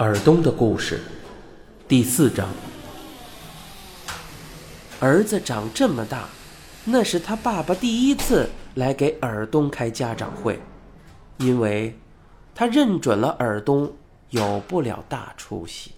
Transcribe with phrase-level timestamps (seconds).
[0.00, 0.98] 尔东的故事，
[1.86, 2.48] 第四章。
[4.98, 6.26] 儿子长这么大，
[6.86, 10.58] 那是他爸爸第一次来给尔东开家长会，
[11.36, 11.98] 因为
[12.54, 13.92] 他认准了尔东
[14.30, 15.92] 有不了大出息。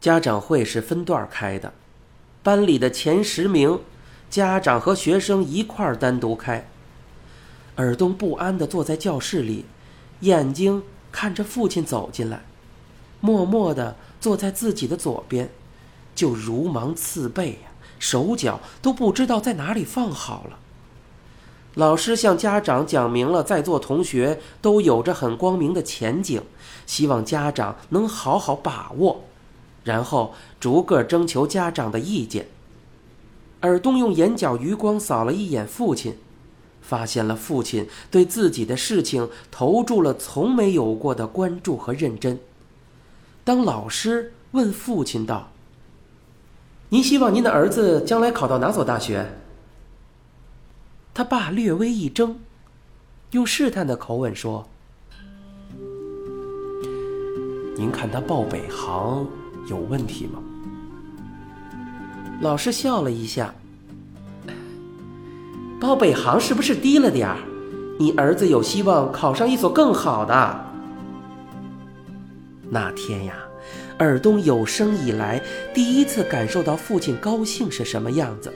[0.00, 1.74] 家长会是分段开的，
[2.42, 3.78] 班里的前十名，
[4.30, 6.66] 家长和学生一块儿单独开。
[7.76, 9.66] 尔东不安的坐在教室里。
[10.20, 12.42] 眼睛看着父亲走进来，
[13.20, 15.50] 默默地坐在自己的左边，
[16.14, 20.58] 就如芒刺背呀，手脚都不知道在哪里放好了。
[21.74, 26.42] 老师向家长讲明了，在座同学都有着很光明的前景，
[26.86, 29.22] 希望家长能好好把握，
[29.84, 32.48] 然后逐个征求家长的意见。
[33.60, 36.16] 尔东用眼角余光扫了一眼父亲。
[36.90, 42.40] 发现了父亲对自己的事情投注了从没有过的关注和认真。
[43.44, 45.52] 当老师问父亲道
[46.90, 49.38] ：“您希望您的儿子将来考到哪所大学？”
[51.14, 52.40] 他爸略微一怔，
[53.30, 54.68] 用试探的口吻说
[57.78, 59.24] ：“您看他报北航
[59.68, 60.42] 有问题吗？”
[62.42, 63.54] 老师笑了一下。
[65.80, 67.38] 报北航是不是低了点儿？
[67.98, 70.64] 你儿子有希望考上一所更好的。
[72.68, 73.34] 那天呀，
[73.98, 78.52] 尔东有生以来第一次感受到父亲高兴是什么样子。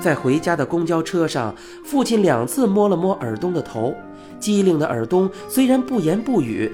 [0.00, 1.54] 在回家的公交车上，
[1.84, 3.94] 父亲两次摸了摸尔东的头，
[4.40, 6.72] 机灵的尔东虽然不言不语，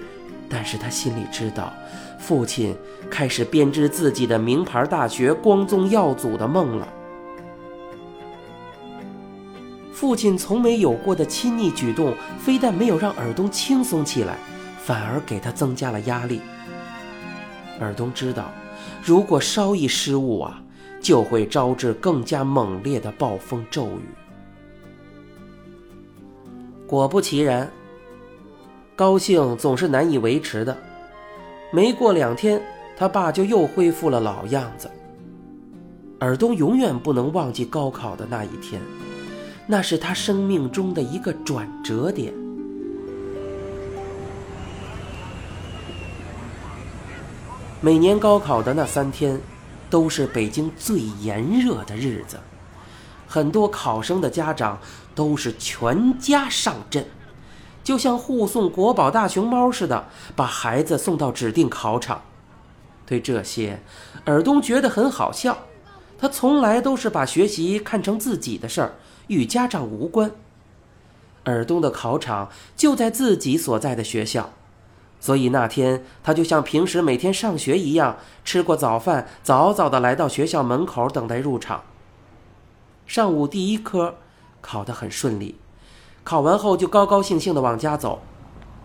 [0.49, 1.73] 但是他心里知道，
[2.21, 2.73] 父亲
[3.11, 6.87] 开始编织自己的名牌大学、光宗耀祖的梦了。
[9.93, 14.37] 父亲从没有过的亲昵举动，非但没有让尔东轻松起来，
[14.79, 16.41] 反而给他增加了压力。
[17.79, 18.51] 尔东知道，
[19.05, 20.63] 如果稍一失误啊，
[21.01, 24.09] 就会招致更加猛烈的暴风骤雨。
[26.87, 27.71] 果不其然，
[28.97, 30.77] 高兴总是难以维持的。
[31.71, 32.61] 没过两天，
[32.97, 34.91] 他爸就又恢复了老样子。
[36.21, 38.81] 尔东永远不能忘记高考的那一天。
[39.67, 42.33] 那是他生命中的一个转折点。
[47.81, 49.41] 每年高考的那三天，
[49.91, 52.39] 都是北京最炎热的日子，
[53.27, 54.79] 很多考生的家长
[55.15, 57.05] 都是全家上阵，
[57.83, 60.07] 就像护送国宝大熊猫似的，
[60.37, 62.23] 把孩子送到指定考场。
[63.05, 63.83] 对这些，
[64.27, 65.59] 尔东觉得很好笑，
[66.23, 68.95] 他从来都是把学习看成自己的事儿。
[69.27, 70.31] 与家长无关。
[71.45, 74.53] 尔东的考场就在自己所在的学校，
[75.19, 81.83] 所以那天他就像平时每天上学一样，吃过早饭，早早的来到学校门口等待入场。
[83.05, 84.15] 上午第一科
[84.61, 85.57] 考得很顺利，
[86.23, 88.23] 考完后就高高兴兴的往家走。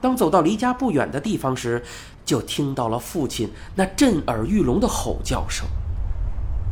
[0.02, 1.84] 当走到离家不远的地方时，
[2.26, 5.68] 就听到了父亲那震耳欲聋的吼叫声。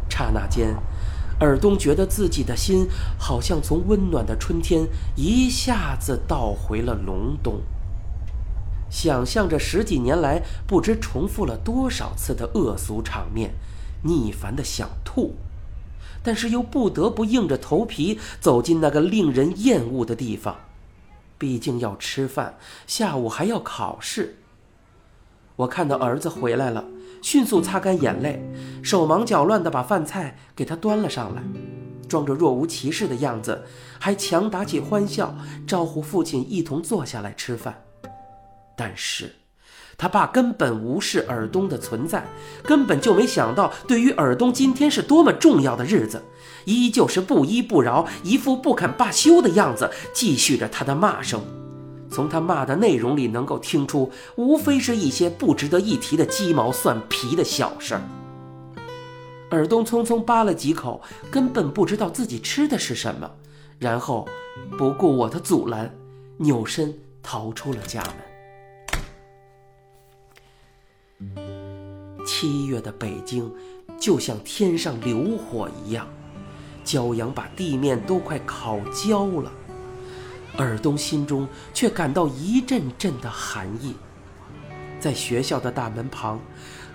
[0.10, 0.76] 刹那间。
[1.42, 2.88] 尔东觉得自己的心
[3.20, 7.60] 好像从温暖的春天一下子倒回了隆冬，
[8.90, 13.54] 想象着十几年来不知重复了多少次的恶俗场面，
[14.04, 15.36] 腻烦的想吐，
[16.24, 20.56] 但是又不得不硬着头皮走进那个令人厌恶的地方，
[21.38, 24.38] 毕竟要吃饭，下午还要考试。
[25.58, 26.86] 我看到儿子回来了。
[27.26, 28.40] 迅速擦干眼泪，
[28.84, 31.42] 手忙脚乱地把饭菜给他端了上来，
[32.08, 33.64] 装着若无其事的样子，
[33.98, 37.84] 还强打起欢笑，招呼父亲一同坐下来吃饭。
[38.78, 39.38] 但是，
[39.98, 42.24] 他爸根本无视尔东的存在，
[42.62, 46.24] 根本就没想到，对于尔东今天是多么重要的日子，
[46.66, 51.44] 依旧是不依不饶，一副不肯罢休的样子，继续着他的骂声。
[52.16, 58.02] 从他骂的内容里能够听出，无非是一些不值得一提的鸡毛蒜皮的小事儿。
[59.52, 63.30] 尔东匆匆扒了几口，根本不知道自己吃的是什么，
[63.80, 64.26] 然后
[64.78, 65.94] 不顾我的阻拦，
[66.38, 68.02] 扭身逃出了家
[71.20, 71.36] 门。
[72.26, 73.52] 七月的北京，
[74.00, 76.08] 就像天上流火一样，
[76.86, 79.52] 骄阳把地面都快烤焦了。
[80.64, 83.96] 尔东心中却感到一阵阵的寒意，
[85.00, 86.40] 在学校的大门旁，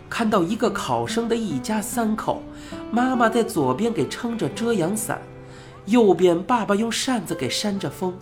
[0.09, 2.43] 看到一个考生的一家三口，
[2.91, 5.21] 妈妈在左边给撑着遮阳伞，
[5.87, 8.15] 右边爸爸用扇子给扇着风，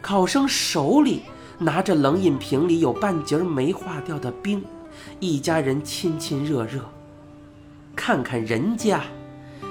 [0.00, 1.22] 考生手里
[1.58, 4.64] 拿着冷饮瓶里有半截没化掉的冰，
[5.20, 6.80] 一家人亲亲热热。
[7.94, 9.02] 看看人家，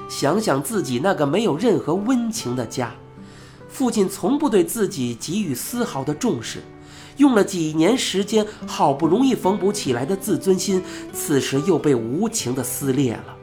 [0.08, 2.92] 想想自己那个没有任何温情的家，
[3.74, 6.62] 父亲从不对自己给予丝毫的重视，
[7.18, 13.36] 用了几年时间，好不容易缝补起来的自尊心，此时又被无情的撕裂了。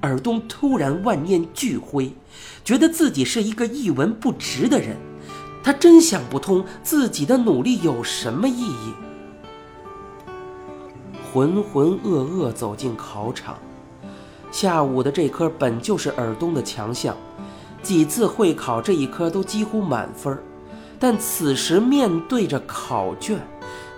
[0.00, 2.12] 尔东突然万念俱灰，
[2.64, 4.96] 觉得自己是一个一文不值的人，
[5.62, 8.92] 他真想不通自己的努力有什么意义。
[11.32, 13.56] 浑浑噩噩走进考场，
[14.50, 17.16] 下午的这科本就是尔东的强项，
[17.84, 20.36] 几次会考这一科都几乎满分，
[20.98, 23.38] 但此时面对着考卷，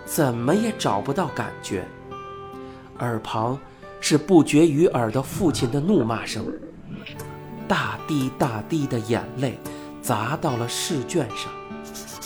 [0.05, 1.87] 怎么也找不到感觉。
[2.99, 3.59] 耳旁
[4.01, 6.45] 是不绝于耳的父亲的怒骂声，
[7.69, 9.59] 大滴大滴的眼泪
[10.03, 11.51] 砸到了试卷上，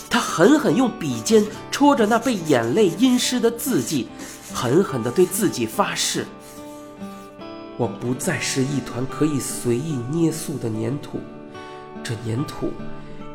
[0.09, 4.09] 他狠狠用笔尖戳着那被眼泪阴湿的字迹。
[4.53, 6.27] 狠狠地对自己发誓
[7.79, 11.21] ：“我不再是一团可以随意捏塑的粘土，
[12.03, 12.71] 这粘土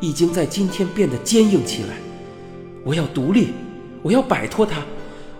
[0.00, 1.96] 已经在今天变得坚硬起来。
[2.84, 3.52] 我要独立，
[4.02, 4.82] 我要摆脱它，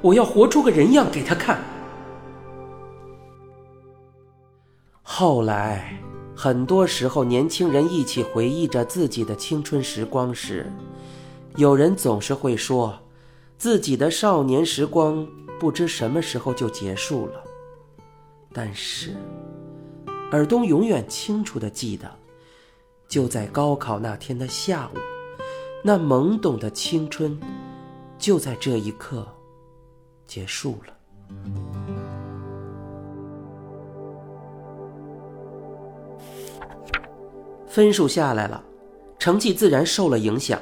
[0.00, 1.60] 我要活出个人样给他看。”
[5.02, 5.98] 后来，
[6.34, 10.70] 很多时候，年轻人一起回忆着自己的青春时光时，
[11.56, 12.98] 有人总是会说，
[13.56, 15.26] 自己的少年时光。
[15.58, 17.42] 不知什么时候就结束了，
[18.52, 19.16] 但是
[20.30, 22.14] 尔东永远清楚的记得，
[23.08, 24.98] 就在高考那天的下午，
[25.82, 27.38] 那懵懂的青春，
[28.18, 29.26] 就在这一刻
[30.26, 30.92] 结束了。
[37.66, 38.62] 分数下来了，
[39.18, 40.60] 成绩自然受了影响。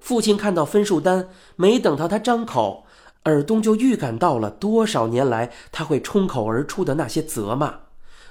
[0.00, 2.84] 父亲看到分数单，没等到他张口。
[3.24, 7.74] 尔东就预感到了多少年来他会冲口而出的那些责骂，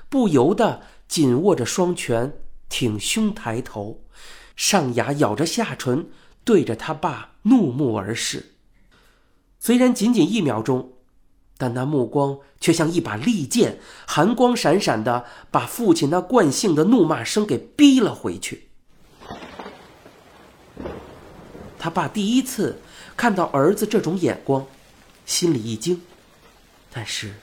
[0.07, 2.31] 不由得紧握着双拳，
[2.75, 4.03] 挺胸抬头，
[4.57, 6.09] 上牙咬着下唇，
[6.43, 8.51] 对着他爸怒目而视。
[9.61, 10.91] 虽然仅仅一秒钟，
[11.57, 18.67] 但那目光却像一把利剑，寒光闪闪的，把父亲那惯性的怒骂声给逼了回去。
[21.79, 22.81] 他爸第一次
[23.15, 24.67] 看到儿子这种眼光。
[25.25, 26.01] 心里一惊，
[26.91, 27.35] 但是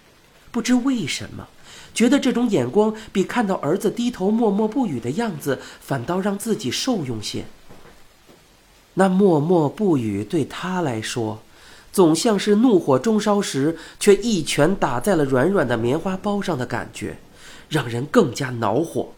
[0.50, 1.48] 不知为什么，
[1.94, 7.44] 觉得这种眼光比看到儿子低头默默不语的样子，反倒让自己受用些。
[8.94, 11.42] 那默默不语对他来说，
[11.92, 17.18] 总像是怒火中烧时却一拳打在了软软的棉花包上的感觉，
[17.68, 19.12] 让人更加恼火。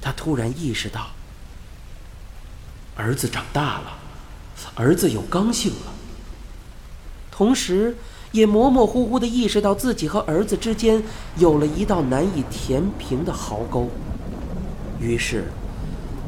[0.00, 1.12] 他突然意识到，
[2.94, 3.98] 儿子长大了，
[4.74, 5.94] 儿子有刚性了。
[7.30, 7.96] 同时，
[8.34, 11.00] 也模模糊糊的意识到自己和儿子之间
[11.38, 13.88] 有了一道难以填平的壕沟。
[14.98, 15.44] 于是，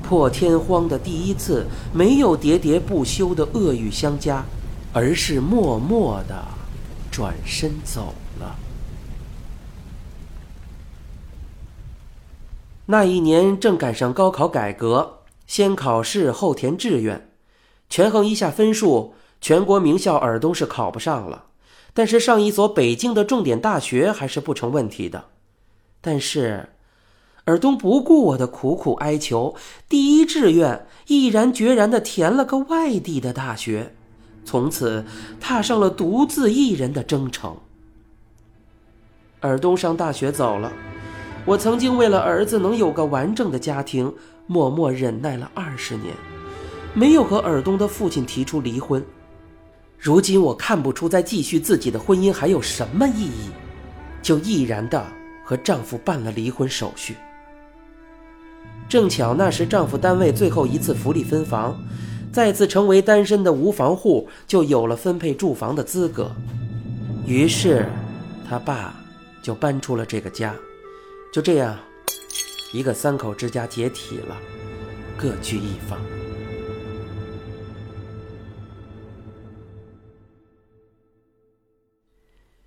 [0.05, 4.45] 破天荒的第一次没有喋喋不休的恶语相加，
[4.93, 6.45] 而是默默的
[7.11, 8.55] 转身走了。
[12.87, 17.29] 那一年正赶上高考改革，先考试后填志愿，
[17.91, 19.15] 权衡一下分数。
[19.41, 21.45] 全国名校尔东是考不上了，
[21.97, 25.25] 但是上一所北京的重点大学还是不成问题的。
[26.03, 26.69] 但是，
[27.47, 29.55] 尔东不顾我的苦苦哀求，
[29.89, 33.95] 第一志愿毅然决然地填了个外地的大学，
[34.45, 35.07] 从此
[35.41, 37.57] 踏上了独自一人的征程。
[39.41, 40.71] 尔东上大学走了，
[41.47, 44.15] 我曾经为了儿子能有个完整的家庭，
[44.47, 46.15] 默默忍耐了二十年，
[46.93, 49.03] 没有和尔东的父亲提出离婚。
[49.99, 53.51] 如今我看不出再继续自己的婚姻还有什么意义，
[54.23, 55.05] 就毅然的
[55.45, 57.17] 和丈夫办了离婚手续。
[58.89, 61.77] 正巧那时丈夫单位最后一次福利分房，
[62.33, 66.31] 再次成为单身的无房户，就有了分配住房的资格。
[67.27, 67.87] 于是，
[68.49, 68.95] 他爸
[69.43, 70.55] 就搬出了这个家，
[71.33, 71.77] 就这样，
[72.73, 74.37] 一个三口之家解体了，
[75.17, 75.99] 各居一方。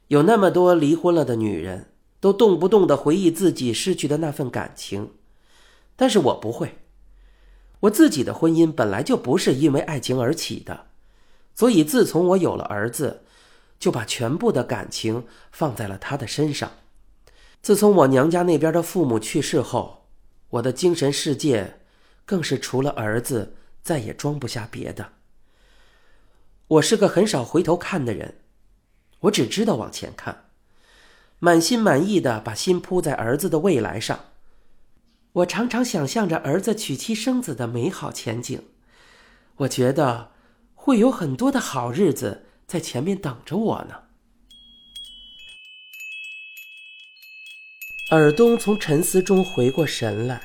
[0.10, 5.12] 有那么多离婚了的女人，都动不动的回忆自己失去的那份感情，
[5.96, 6.80] 但是我不会。
[7.82, 10.88] 我自己的婚姻本来就不是因为爱情而起的，
[11.54, 13.22] 所以自从我有了儿子，
[13.80, 16.72] 就把全部的感情放在了他的身上。
[17.62, 20.08] 自从我娘家那边的父母去世后，
[20.50, 21.82] 我的精神世界
[22.26, 25.14] 更是除了儿子再也装不下别的。
[26.68, 28.39] 我是个很少回头看的人，
[29.22, 30.46] 我只知道往前看，
[31.40, 34.20] 满心满意的把心扑在儿子的未来上。
[35.34, 38.64] 我常常想象着儿子娶妻生子的美好前景，
[39.58, 40.32] 我觉得
[40.74, 44.04] 会有很多的好日子在前面等着我呢。
[48.12, 50.42] 尔东从沉思中回过神来，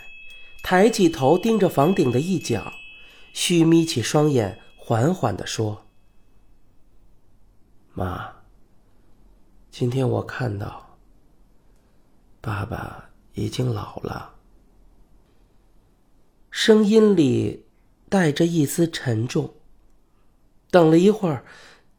[0.63, 2.75] 抬起头盯着房顶的一角，
[3.33, 5.87] 虚眯起双眼，缓缓地说。
[7.95, 8.34] 妈，
[9.77, 10.97] 今天我看到
[12.41, 14.37] 爸爸已经老了，
[16.49, 17.67] 声音里
[18.09, 19.53] 带着一丝沉重。
[20.71, 21.45] 等了一会儿，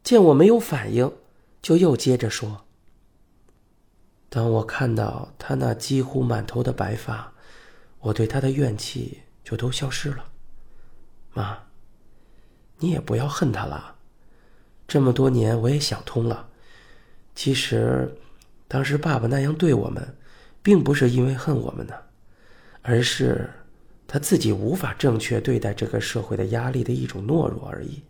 [0.02, 1.12] 见我没有反应，
[1.60, 2.64] 就又接着说
[4.30, 7.30] ：“当我看到他那几乎满头的白发，
[7.98, 10.30] 我对他的怨气就都消失了。
[11.34, 11.64] 妈，
[12.78, 13.96] 你也不要恨他了。”
[14.88, 16.48] 这么多年，我也想通了。
[17.36, 18.10] 其实，
[18.66, 20.16] 当时爸爸那样对我们，
[20.62, 21.94] 并不是因为恨我们呢，
[22.80, 23.48] 而是
[24.08, 28.02] 他自己无法正确对待这个社会的压力的一种懦弱而已。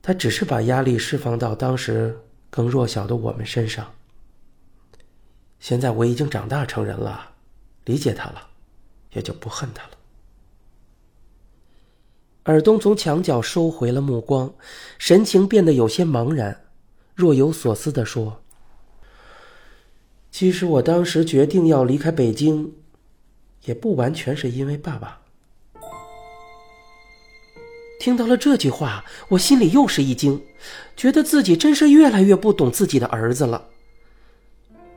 [0.00, 2.16] 他只是把压力释放到当时
[2.48, 3.92] 更弱小的我们身上。
[5.58, 7.32] 现在我已经长大成人了，
[7.84, 8.46] 理解他了，
[9.12, 9.90] 也就不恨他了。
[12.44, 14.54] 尔东从墙角收回了目光，
[14.98, 16.67] 神情变得有些茫然，
[17.18, 18.40] 若有所思地说
[20.30, 22.72] ：“其实我当时决定要离开北京，
[23.64, 25.20] 也不完全是因为爸爸。”
[27.98, 30.40] 听到了这句话，我心里又是一惊，
[30.96, 33.66] 觉得自己真是越来越不懂自己的儿子了。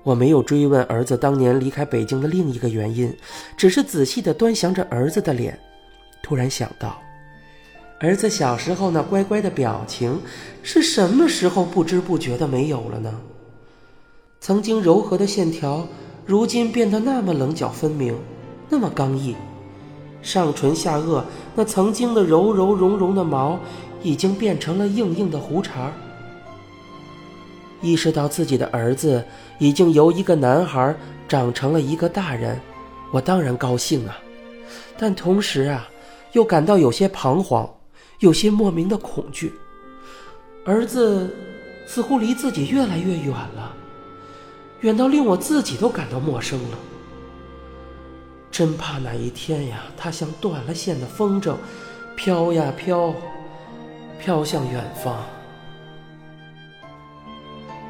[0.04, 3.18] 我没有追问儿子当年离开北京的另一个原因，
[3.58, 5.60] 只是仔细的端详着儿子的脸，
[6.22, 7.02] 突然想到。
[8.04, 10.20] 儿子小时候那乖乖的表情，
[10.64, 13.14] 是什么时候不知不觉的没有了呢？
[14.40, 15.88] 曾经柔和的线条，
[16.26, 18.18] 如今变得那么棱角分明，
[18.70, 19.36] 那么刚毅。
[20.24, 21.22] 上唇下颚
[21.54, 23.60] 那曾经的柔柔绒绒的毛，
[24.02, 25.92] 已经变成了硬硬的胡茬。
[27.84, 29.24] 意识到自己的儿子
[29.60, 30.96] 已经由一个男孩
[31.28, 32.60] 长成了一个大人，
[33.12, 34.18] 我当然高兴啊，
[34.98, 35.88] 但同时啊，
[36.32, 37.70] 又感到有些彷徨。
[38.22, 39.52] 有些莫名的恐惧，
[40.64, 41.36] 儿子
[41.88, 43.76] 似乎离自己越来越远了，
[44.82, 46.78] 远到令我自己都感到陌生了。
[48.52, 51.56] 真怕哪一天呀，他像断了线的风筝，
[52.16, 53.12] 飘呀飘，
[54.20, 55.18] 飘向远方。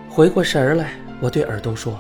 [0.07, 1.99] 回过神儿来，我对尔东说：“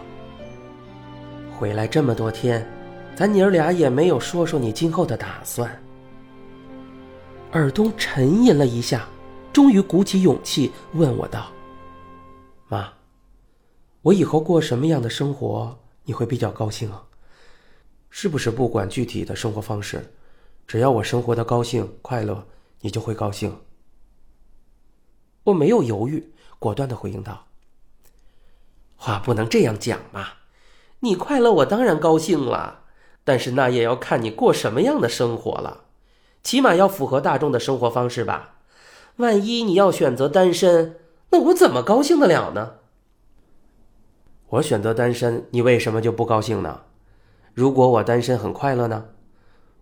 [1.59, 2.65] 回来这么多天，
[3.13, 5.69] 咱娘儿俩也没有说说你今后的打算。”
[7.51, 9.07] 尔东沉吟了一下，
[9.51, 11.51] 终于鼓起勇气问我道
[12.69, 12.93] ：“妈，
[14.01, 17.03] 我以后过什么样的生活你会比较高兴啊？
[18.09, 20.13] 是不是不管具体的生活方式，
[20.65, 22.47] 只要我生活的高兴快乐，
[22.79, 23.59] 你就会高兴？”
[25.43, 27.47] 我没有犹豫，果断的回应道
[28.95, 30.25] ：“话不能这样讲嘛，
[31.01, 32.85] 你快乐我当然高兴了，
[33.25, 35.87] 但是那也要看你过什么样的生活了。”
[36.43, 38.55] 起码要符合大众的生活方式吧，
[39.17, 40.97] 万一你要选择单身，
[41.29, 42.73] 那我怎么高兴得了呢？
[44.49, 46.81] 我选择单身，你为什么就不高兴呢？
[47.53, 49.05] 如果我单身很快乐呢？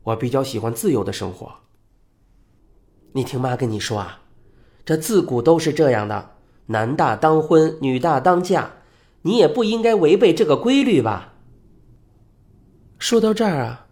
[0.03, 1.51] 我比较喜欢自由的生活。
[3.13, 4.21] 你听妈跟你说啊，
[4.85, 6.31] 这自古都是这样的，
[6.67, 8.71] 男大当婚，女大当嫁，
[9.23, 11.33] 你也不应该违背这个规律吧？
[12.97, 13.87] 说到这儿啊，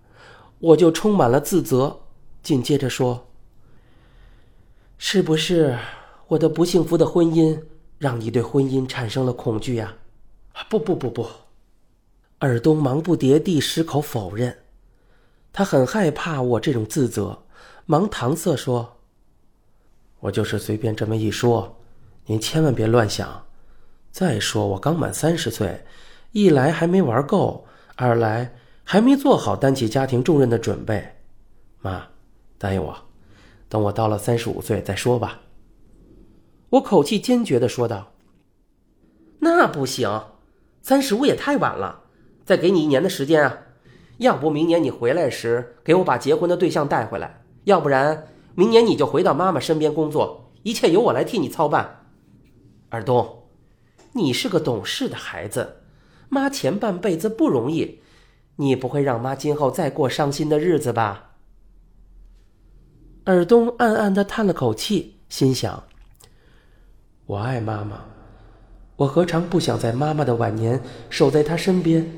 [0.59, 2.01] 我就充满了自责。
[2.43, 3.27] 紧接着说
[4.97, 5.77] ：“是不是
[6.27, 7.61] 我的不幸福的婚姻
[7.97, 9.93] 让你对婚姻产生了恐惧呀
[10.69, 11.27] ？”“不不不不！”
[12.39, 14.55] 尔东忙不迭地矢口否认，
[15.51, 17.43] 他很害怕我这种自责，
[17.85, 18.97] 忙搪塞说
[20.21, 21.77] ：“我就是随便这么一说，
[22.25, 23.45] 您千万别乱想。
[24.11, 25.83] 再说我刚满三十岁，
[26.31, 27.65] 一来还没玩够，
[27.95, 31.07] 二来还没做好担起家庭重任的准备。”
[31.81, 32.07] 妈。
[32.57, 32.97] 答应我，
[33.69, 35.41] 等我到了三十五岁再说吧。
[36.71, 38.13] 我口气坚决的说道
[39.39, 40.23] ：“那不行，
[40.81, 42.03] 三十五也太晚了，
[42.43, 43.59] 再给你一年的时间啊！
[44.17, 52.07] 要不明年你回来时给我把结婚的对象带回来，要不然明年你就回到妈妈身边工作，一切由我来替你操办。”
[52.89, 53.43] 尔东，
[54.13, 55.83] 你是个懂事的孩子，
[56.29, 58.01] 妈前半辈子不容易，
[58.55, 61.26] 你不会让妈今后再过伤心的日子吧？
[63.33, 65.83] 尔东暗暗的叹了口气，心想：
[67.25, 68.05] 我爱妈妈，
[68.95, 72.09] 我何尝不想在妈妈的晚年守在她身边？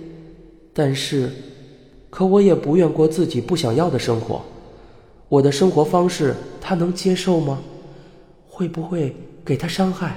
[0.71, 1.31] 但是，
[2.11, 4.43] 可我也不愿过自己不想要的生活。
[5.27, 7.59] 我的生活方式，她能接受吗？
[8.47, 10.15] 会不会给她伤害？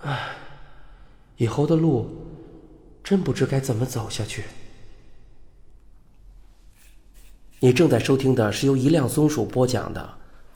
[0.00, 0.30] 唉，
[1.36, 2.10] 以后的路，
[3.04, 4.42] 真不知该怎么走下去。
[7.64, 10.00] 你正在收听的是由一辆松鼠播讲的《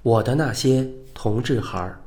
[0.03, 1.99] 我的那些同志孩儿》。